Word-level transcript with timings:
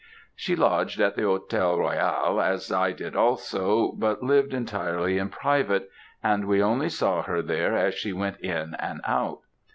She 0.35 0.55
lodged 0.55 0.99
in 0.99 1.11
the 1.15 1.21
Hôtel 1.21 1.77
Royal, 1.77 2.41
as 2.41 2.71
I 2.71 2.91
did 2.91 3.15
also, 3.15 3.91
but 3.91 4.23
lived 4.23 4.51
entirely 4.51 5.19
in 5.19 5.29
private; 5.29 5.91
and 6.23 6.47
we 6.47 6.59
only 6.59 6.89
saw 6.89 7.21
her 7.21 7.43
there 7.43 7.77
as 7.77 7.93
she 7.93 8.11
went 8.11 8.39
in 8.39 8.73
and 8.79 9.01
out. 9.05 9.41